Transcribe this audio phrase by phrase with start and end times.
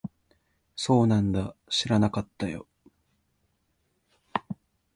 [0.75, 1.55] そうなんだ。
[1.69, 2.65] 知らなかったよ。